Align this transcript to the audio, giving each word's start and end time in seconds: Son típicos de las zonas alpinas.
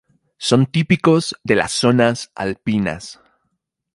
Son 0.39 0.65
típicos 0.65 1.35
de 1.43 1.53
las 1.57 1.73
zonas 1.73 2.31
alpinas. 2.33 3.19